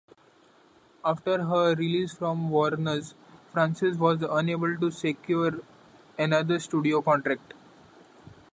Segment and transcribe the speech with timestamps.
[1.05, 3.13] After her release from Warners,
[3.51, 5.59] Francis was unable to secure
[6.17, 7.53] another studio contract.